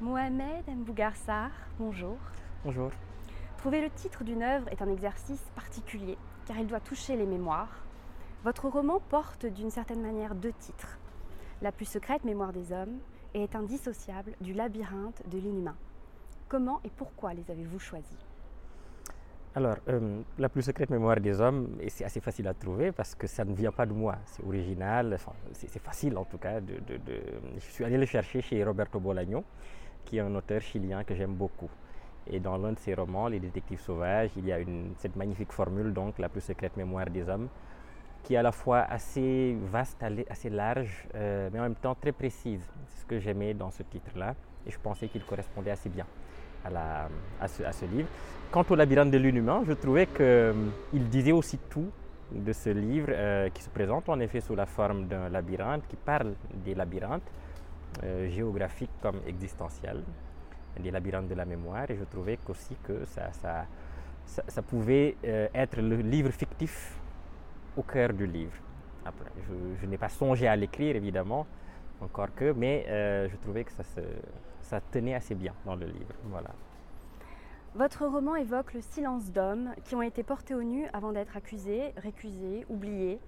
[0.00, 2.16] Mohamed Mbougarsar, bonjour.
[2.64, 2.90] Bonjour.
[3.58, 7.82] Trouver le titre d'une œuvre est un exercice particulier car il doit toucher les mémoires.
[8.44, 10.98] Votre roman porte d'une certaine manière deux titres.
[11.62, 12.98] La plus secrète mémoire des hommes
[13.34, 15.76] et est indissociable du labyrinthe de l'inhumain.
[16.48, 18.18] Comment et pourquoi les avez-vous choisis?
[19.54, 23.14] Alors, euh, la plus secrète mémoire des hommes, et c'est assez facile à trouver parce
[23.14, 26.60] que ça ne vient pas de moi, c'est original, enfin, c'est facile en tout cas.
[26.60, 27.22] De, de- de-
[27.54, 29.42] Je suis allé le chercher chez Roberto Bolaño,
[30.06, 31.68] qui est un auteur chilien que j'aime beaucoup.
[32.28, 34.58] Et dans l'un de ses romans, Les Détectives Sauvages, il y a
[34.98, 37.48] cette magnifique formule, donc la plus secrète mémoire des hommes,
[38.24, 42.12] qui est à la fois assez vaste, assez large, euh, mais en même temps très
[42.12, 42.66] précise.
[42.88, 44.34] C'est ce que j'aimais dans ce titre-là,
[44.66, 46.06] et je pensais qu'il correspondait assez bien
[46.64, 48.08] à, ce, livre.
[48.50, 51.90] Quant au labyrinthe de l'inhumain, je trouvais qu'il disait aussi tout
[52.32, 55.94] de ce livre euh, qui se présente en effet sous la forme d'un labyrinthe, qui
[55.94, 57.30] parle des labyrinthes
[58.02, 60.02] euh, géographiques comme existentiels,
[60.78, 63.30] des labyrinthes de la mémoire, et je trouvais aussi que ça,
[64.26, 66.98] ça, pouvait euh, être le livre fictif
[67.76, 68.52] au cœur du livre.
[69.80, 71.46] Je, n'ai pas songé à l'écrire évidemment,
[72.00, 73.84] encore que, mais euh, je trouvais que ça,
[74.60, 76.14] ça tenait assez bien dans le livre.
[76.24, 76.50] Voilà.
[77.76, 81.92] Votre roman évoque le silence d'hommes qui ont été portés au nu avant d'être accusés,
[81.98, 83.20] récusés, oubliés.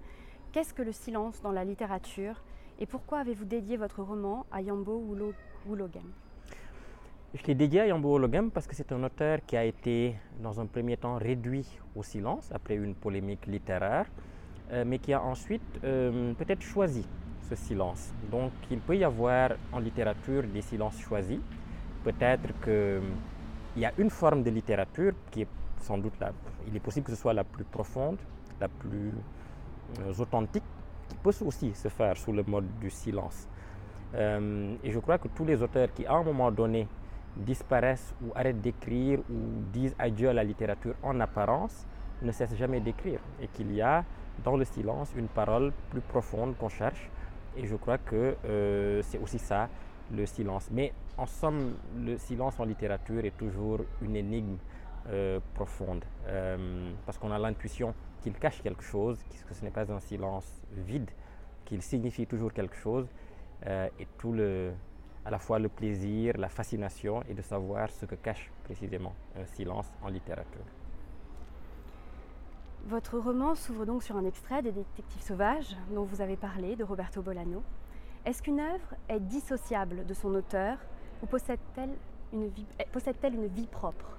[0.51, 2.41] Qu'est-ce que le silence dans la littérature?
[2.79, 5.03] Et pourquoi avez-vous dédié votre roman à Yambo
[5.67, 6.09] Wulogem
[7.33, 10.59] Je l'ai dédié à Yambo Ologem parce que c'est un auteur qui a été, dans
[10.61, 14.05] un premier temps, réduit au silence après une polémique littéraire,
[14.71, 17.05] euh, mais qui a ensuite euh, peut-être choisi
[17.49, 18.13] ce silence.
[18.31, 21.39] Donc il peut y avoir en littérature des silences choisis.
[22.05, 25.47] Peut-être qu'il y a une forme de littérature qui est
[25.81, 26.31] sans doute la,
[26.67, 28.17] il est possible que ce soit la plus profonde,
[28.61, 29.11] la plus
[29.99, 30.63] euh, authentique,
[31.09, 33.47] qui peut aussi se faire sous le mode du silence.
[34.15, 36.87] Euh, et je crois que tous les auteurs qui, à un moment donné,
[37.35, 41.85] disparaissent ou arrêtent d'écrire ou disent adieu à la littérature en apparence,
[42.21, 43.19] ne cessent jamais d'écrire.
[43.41, 44.03] Et qu'il y a
[44.43, 47.09] dans le silence une parole plus profonde qu'on cherche.
[47.57, 49.67] Et je crois que euh, c'est aussi ça,
[50.11, 50.69] le silence.
[50.71, 54.57] Mais en somme, le silence en littérature est toujours une énigme
[55.09, 56.03] euh, profonde.
[57.05, 61.09] Parce qu'on a l'intuition qu'il cache quelque chose, que ce n'est pas un silence vide,
[61.65, 63.07] qu'il signifie toujours quelque chose.
[63.65, 64.71] Euh, et tout le,
[65.25, 69.45] à la fois le plaisir, la fascination et de savoir ce que cache précisément un
[69.45, 70.63] silence en littérature.
[72.85, 76.83] Votre roman s'ouvre donc sur un extrait des Détectives sauvages dont vous avez parlé, de
[76.83, 77.61] Roberto Bolaño.
[78.25, 80.77] Est-ce qu'une œuvre est dissociable de son auteur
[81.21, 81.93] ou possède-t-elle
[82.31, 84.17] une eh, possède-t-elle une vie propre?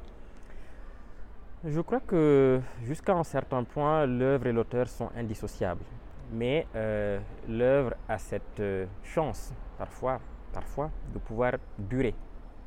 [1.63, 5.85] Je crois que jusqu'à un certain point, l'œuvre et l'auteur sont indissociables.
[6.33, 10.21] Mais euh, l'œuvre a cette euh, chance, parfois,
[10.55, 12.15] parfois, de pouvoir durer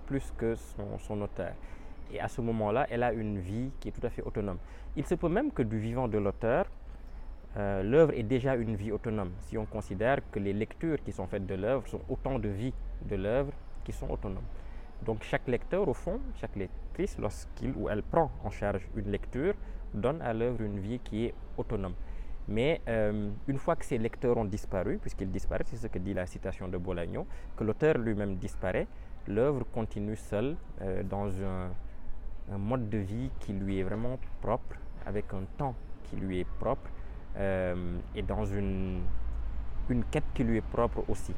[0.06, 0.54] plus que
[1.00, 1.54] son, auteur.
[2.12, 4.60] Et à ce moment-là, elle a une vie qui est tout à fait autonome.
[4.96, 6.68] Il se peut même que du vivant de l'auteur,
[7.58, 9.32] euh, l'œuvre est déjà une vie autonome.
[9.40, 12.74] Si on considère que les lectures qui sont faites de l'œuvre sont autant de vies
[13.10, 13.54] de l'œuvre
[13.84, 14.46] qui sont autonomes.
[15.06, 19.54] Donc chaque lecteur, au fond, chaque lectrice, lorsqu'il ou elle prend en charge une lecture,
[19.94, 21.94] donne à l'œuvre une vie qui est autonome.
[22.48, 26.14] Mais euh, une fois que ces lecteurs ont disparu, puisqu'ils disparaissent, c'est ce que dit
[26.14, 27.26] la citation de Bolaño,
[27.56, 28.88] que l'auteur lui-même disparaît,
[29.28, 31.70] l'œuvre continue seule euh, dans un,
[32.52, 36.48] un, mode de vie qui lui est vraiment propre, avec un temps qui lui est
[36.60, 36.90] propre,
[37.38, 39.02] euh, et dans une,
[39.90, 41.34] une quête qui lui est propre aussi.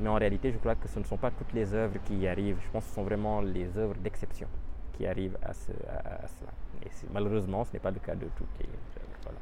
[0.00, 2.26] Mais en réalité, je crois que ce ne sont pas toutes les œuvres qui y
[2.26, 2.58] arrivent.
[2.60, 4.48] Je pense que ce sont vraiment les œuvres d'exception
[4.94, 6.50] qui arrivent à, ce, à, à cela.
[6.84, 9.18] Et malheureusement, ce n'est pas le cas de toutes les œuvres.
[9.24, 9.38] Voilà.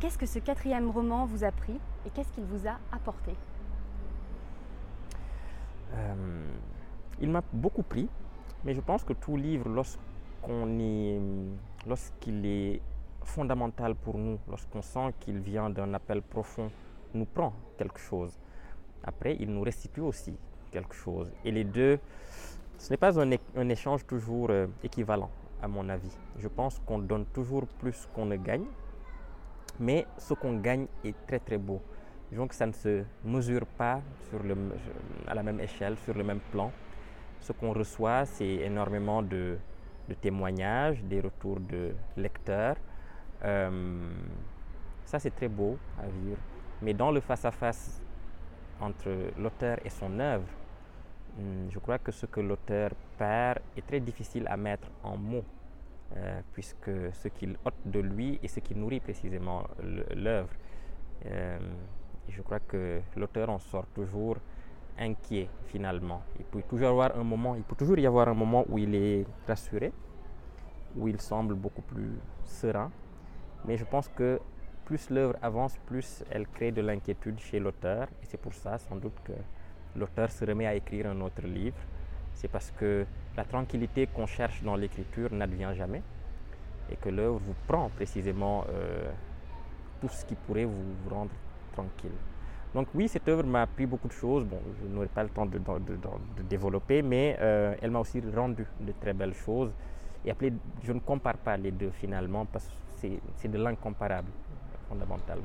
[0.00, 3.32] Qu'est-ce que ce quatrième roman vous a pris et qu'est-ce qu'il vous a apporté?
[5.94, 6.44] Euh,
[7.20, 8.08] Il m'a beaucoup pris,
[8.64, 11.20] mais je pense que tout livre, lorsqu'on est,
[11.86, 12.80] lorsqu'il est
[13.22, 16.70] fondamental pour nous, lorsqu'on sent qu'il vient d'un appel profond,
[17.14, 18.38] nous prend quelque chose.
[19.04, 20.36] Après, il nous restitue aussi
[20.70, 21.30] quelque chose.
[21.44, 21.98] Et les deux,
[22.78, 25.30] ce n'est pas un, échange toujours euh, équivalent,
[25.62, 26.14] à mon avis.
[26.38, 28.66] Je pense qu'on donne toujours plus qu'on ne gagne,
[29.78, 31.80] mais ce qu'on gagne est très très beau.
[32.32, 34.00] Donc ça ne se mesure pas
[35.26, 36.72] à la même échelle, sur le même plan.
[37.40, 39.56] Ce qu'on reçoit, c'est énormément de,
[40.20, 42.76] témoignages, des retours de lecteurs.
[43.44, 44.10] Euh,
[45.04, 46.38] ça, c'est très beau à vivre.
[46.82, 48.05] Mais dans le face-à-face -face
[48.80, 50.46] entre l'auteur et son œuvre,
[51.70, 55.44] je crois que ce que l'auteur perd est très difficile à mettre en mots,
[56.16, 59.64] euh, puisque ce qu'il ôte de lui est ce qui nourrit précisément
[60.14, 60.48] l'œuvre.
[61.26, 61.58] Euh,
[62.28, 64.36] je crois que l'auteur en sort toujours
[64.98, 66.22] inquiet finalement.
[66.38, 68.94] Il peut toujours avoir un moment, il peut toujours y avoir un moment où il
[68.94, 69.92] est rassuré,
[70.96, 72.90] où il semble beaucoup plus serein.
[73.66, 74.40] Mais je pense que
[74.86, 78.06] plus l'œuvre avance, plus elle crée de l'inquiétude chez l'auteur.
[78.22, 79.32] Et c'est pour ça, sans doute, que
[79.96, 81.76] l'auteur se remet à écrire un autre livre.
[82.32, 83.04] C'est parce que
[83.36, 86.02] la tranquillité qu'on cherche dans l'écriture n'advient jamais.
[86.90, 89.10] Et que l'œuvre vous prend précisément euh,
[90.00, 91.32] tout ce qui pourrait vous rendre
[91.72, 92.18] tranquille.
[92.72, 94.44] Donc oui, cette œuvre m'a appris beaucoup de choses.
[94.44, 95.58] Bon, je n'aurai pas le temps de,
[96.48, 99.72] développer, mais euh, elle m'a aussi rendu de très belles choses.
[100.24, 100.52] Et après,
[100.84, 104.28] je ne compare pas les deux finalement parce que c'est de l'incomparable
[104.88, 105.44] fondamentalement.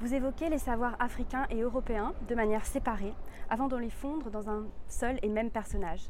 [0.00, 3.12] Vous évoquez les savoirs africains et européens de manière séparée
[3.50, 6.08] avant de les fondre dans un seul et même personnage.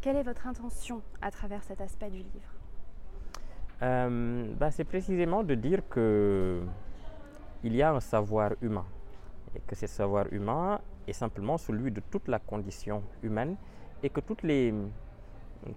[0.00, 2.54] Quelle est votre intention à travers cet aspect du livre?
[3.82, 6.60] Euh, bah, C'est précisément de dire que
[7.62, 8.86] il y a un savoir humain
[9.54, 13.56] et que ce savoir humain est simplement celui de toute la condition humaine
[14.02, 14.74] et que toutes les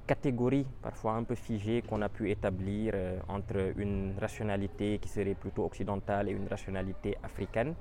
[0.07, 5.35] catégories parfois un peu figées qu'on a pu établir euh, entre une rationalité qui serait
[5.35, 7.75] plutôt occidentale et une rationalité africaine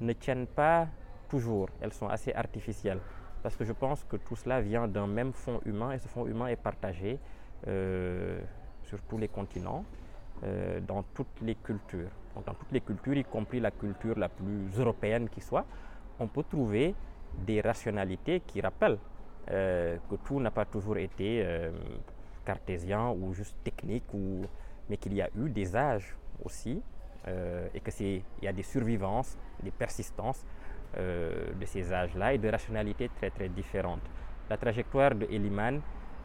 [0.00, 0.88] ne tiennent pas
[1.28, 3.00] toujours, elles sont assez artificielles.
[3.42, 6.26] Parce que je pense que tout cela vient d'un même fond humain et ce fond
[6.26, 7.18] humain est partagé
[7.66, 8.40] euh,
[8.84, 9.84] sur tous les continents,
[10.44, 12.10] euh, dans toutes les cultures.
[12.46, 15.66] dans toutes les cultures, y compris la culture la plus européenne qui soit,
[16.18, 16.94] on peut trouver
[17.46, 18.98] des rationalités qui rappellent
[19.50, 21.70] euh, que tout n'a pas toujours été euh,
[22.44, 24.42] cartésien ou juste technique, ou,
[24.88, 26.82] mais qu'il y a eu des âges aussi,
[27.28, 30.44] euh, et qu'il y a des survivances, des persistances
[30.96, 34.02] de ces âges-là et de rationalités très très différentes.
[34.48, 35.80] La trajectoire de Eliman,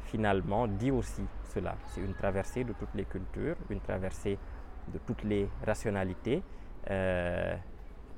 [0.05, 1.21] finalement, dit aussi
[1.53, 1.75] cela.
[1.89, 4.39] C'est une traversée de toutes les cultures, une traversée
[4.87, 6.41] de toutes les rationalités,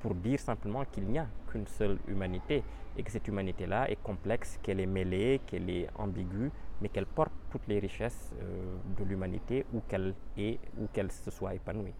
[0.00, 2.62] pour dire simplement qu'il n'y a qu'une seule humanité
[2.96, 6.50] et que cette humanité-là est complexe, qu'elle est mêlée, qu'elle est ambiguë,
[6.80, 11.30] mais qu'elle porte toutes les richesses euh, de l'humanité où qu'elle est, où qu'elle se
[11.30, 11.94] soit épanouie.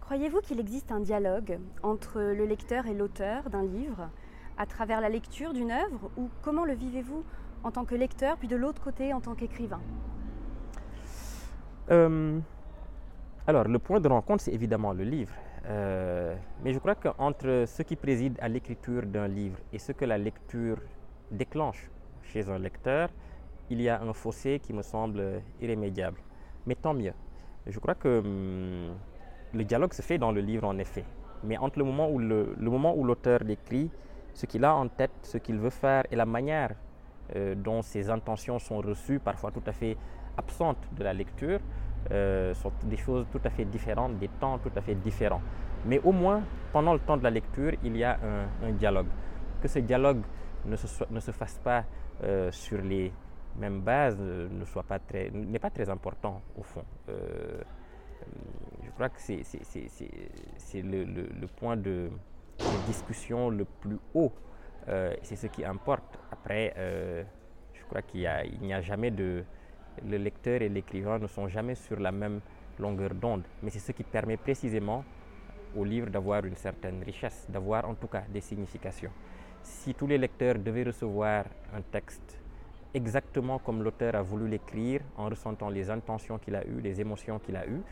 [0.00, 4.10] Croyez-vous qu'il existe un dialogue entre le lecteur et l'auteur d'un livre
[4.58, 7.24] à travers la lecture d'une œuvre ou comment le vivez-vous
[7.62, 9.80] en tant que lecteur puis de l'autre côté en tant qu'écrivain?
[11.90, 12.38] Euh,
[13.46, 15.32] Alors le point de rencontre c'est évidemment le livre.
[15.66, 20.04] Euh, mais je crois qu'entre ce qui préside à l'écriture d'un livre et ce que
[20.04, 20.78] la lecture
[21.30, 21.90] déclenche
[22.22, 23.08] chez un lecteur,
[23.70, 26.18] il y a un fossé qui me semble irrémédiable.
[26.66, 27.14] Mais tant mieux.
[27.66, 28.94] Je crois que hum,
[29.54, 31.04] le dialogue se fait dans le livre en effet.
[31.44, 33.90] Mais entre le moment où, le, moment où l'auteur décrit
[34.34, 36.74] ce qu'il a en tête, ce qu'il veut faire et la manière
[37.36, 39.96] euh, dont ses intentions sont reçues, parfois tout à fait
[40.36, 41.60] absentes de la lecture,
[42.10, 45.40] euh, sont des choses tout à fait différentes, des temps tout à fait différents.
[45.86, 46.42] Mais au moins,
[46.72, 48.18] pendant le temps de la lecture, il y a
[48.62, 49.06] un, dialogue.
[49.62, 50.20] Que ce dialogue
[50.66, 51.84] ne se, fasse pas
[52.22, 53.12] euh, sur les
[53.56, 54.98] mêmes bases euh, ne pas
[55.32, 56.84] n'est pas très important au fond.
[57.08, 59.42] je crois que c'est,
[60.82, 62.10] le, point de,
[62.86, 64.32] discussion le plus haut.
[65.22, 66.18] c'est ce qui importe.
[66.30, 66.74] Après,
[67.72, 69.44] je crois qu'il n'y a, a, jamais de,
[70.02, 72.40] le lecteur et l'écrivain ne sont jamais sur la même
[72.78, 75.04] longueur d'onde, mais c'est ce qui permet précisément
[75.76, 79.10] au livre d'avoir une certaine richesse, d'avoir en tout cas des significations.
[79.62, 82.40] Si tous les lecteurs devaient recevoir un texte
[82.92, 87.38] exactement comme l'auteur a voulu l'écrire, en ressentant les intentions qu'il a eues, les émotions
[87.38, 87.82] qu'il a eues,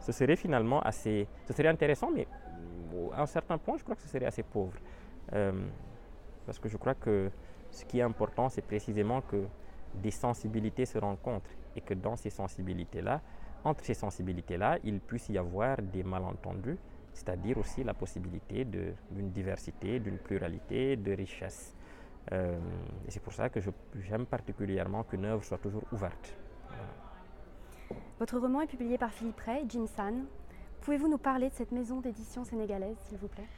[0.00, 2.26] ce serait finalement assez, ce serait intéressant, mais
[3.14, 4.76] à un certain point, je crois que ce serait assez pauvre.
[5.32, 5.52] Euh,
[6.44, 7.30] parce que je crois que
[7.70, 9.44] ce qui est important, c'est précisément que
[9.94, 13.20] des sensibilités se rencontrent et que dans ces sensibilités-là,
[13.64, 16.78] entre ces sensibilités-là, il puisse y avoir des malentendus,
[17.12, 21.74] c'est-à-dire aussi la possibilité d'une diversité, d'une pluralité, de richesse.
[22.32, 22.58] Euh,
[23.06, 23.60] et c'est pour ça que
[23.96, 26.36] j'aime particulièrement qu'une œuvre soit toujours ouverte.
[28.18, 30.24] Votre roman est publié par Philippe Ray, Jim San.
[30.82, 33.48] Pouvez-vous nous parler de cette maison d'édition sénégalaise, s'il vous plaît?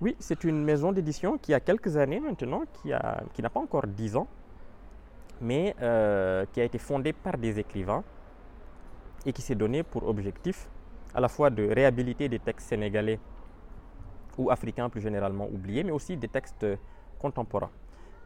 [0.00, 3.86] Oui, c'est une maison d'édition qui a quelques années maintenant, qui n'a qui pas encore
[3.86, 4.26] dix ans,
[5.40, 8.04] mais euh, qui a été fondée par des écrivains
[9.26, 10.68] et qui s'est donné pour objectif
[11.14, 13.18] à la fois de réhabiliter des textes sénégalais
[14.38, 16.66] ou africains plus généralement oubliés, mais aussi des textes
[17.18, 17.70] contemporains.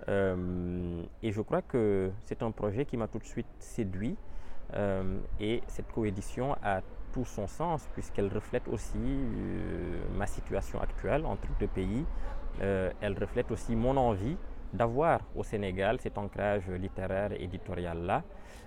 [0.08, 4.16] Euh, et je crois que c'est un projet qui m'a tout de suite séduit
[4.74, 8.98] euh, et cette coédition a tout son sens puisqu'elle reflète aussi
[10.16, 12.04] ma situation actuelle entre deux pays.
[12.60, 14.36] elle reflète aussi mon envie
[14.74, 18.22] d'avoir au Sénégal cet ancrage littéraire et éditorial-là.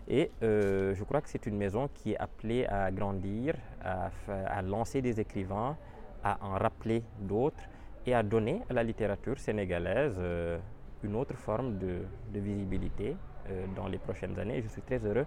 [0.07, 5.01] Et euh, je crois que c'est une maison qui est appelée à grandir, à, lancer
[5.01, 5.75] des écrivains,
[6.23, 7.63] à en rappeler d'autres
[8.05, 10.57] et à donner à la littérature sénégalaise euh,
[11.03, 11.99] une autre forme de,
[12.33, 13.15] visibilité
[13.49, 14.61] euh, dans les prochaines années.
[14.61, 15.25] Je suis très heureux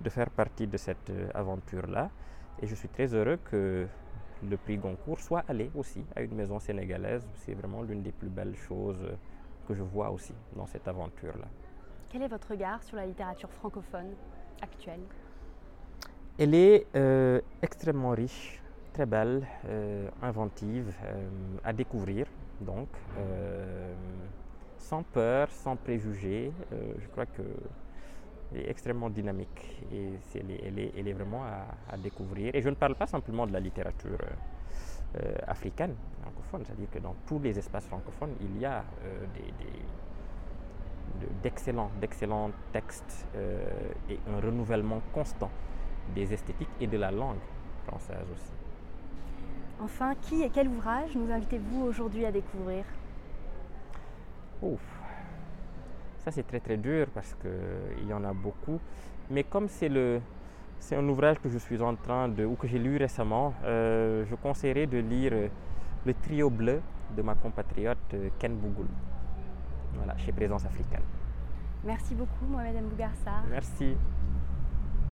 [0.00, 2.08] de faire partie de cette aventure-là
[2.62, 3.86] et je suis très heureux que
[4.48, 7.26] le prix Goncourt soit allé aussi à une maison sénégalaise.
[7.34, 9.02] C'est vraiment l'une des plus belles choses
[9.70, 11.46] que je vois aussi dans cette aventure-là.
[12.08, 14.16] Quel est votre regard sur la littérature francophone
[14.60, 15.04] actuelle?
[16.38, 18.60] Elle est euh, extrêmement riche,
[18.92, 21.28] très belle, euh, inventive, euh,
[21.62, 22.26] à découvrir,
[22.60, 22.88] donc,
[24.78, 26.52] sans peur, sans préjugés.
[26.98, 27.42] Je crois que
[28.52, 32.54] elle est extrêmement dynamique et elle, est, elle est- elle est vraiment à, à découvrir.
[32.54, 34.18] Et je ne parle pas simplement de la littérature
[35.16, 39.52] euh, africaine, francophone, c'est-à-dire que dans tous les espaces francophones, il y a euh, des-
[39.64, 39.82] des-
[41.26, 43.58] de- d'excellents, d'excellents textes euh,
[44.08, 45.50] et un renouvellement constant
[46.14, 47.38] des esthétiques et de la langue
[47.86, 48.52] française aussi.
[49.82, 52.84] Enfin, qui et quel ouvrage nous invitez-vous aujourd'hui à découvrir?
[54.62, 54.80] Ouf.
[56.24, 58.78] Ça c'est très très dur parce qu'il y en a beaucoup.
[59.30, 60.20] Mais comme c'est le
[60.78, 64.24] c'est un ouvrage que je suis en train de ou que j'ai lu récemment, euh,
[64.28, 65.48] je conseillerais de lire euh,
[66.06, 66.80] Le Trio bleu
[67.16, 68.86] de ma compatriote euh, Ken Bougoul.
[69.94, 71.02] Voilà, chez Présence africaine.
[71.84, 73.44] Merci beaucoup, Mohamed Mbougarsar.
[73.50, 73.96] Merci.